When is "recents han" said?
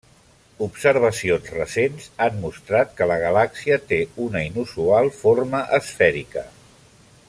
1.57-2.41